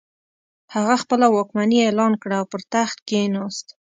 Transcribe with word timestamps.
هغه 0.73 0.95
خپله 1.03 1.25
واکمني 1.29 1.79
اعلان 1.87 2.13
کړه 2.21 2.35
او 2.41 2.45
پر 2.51 2.61
تخت 2.73 2.97
کښېناست. 3.07 3.67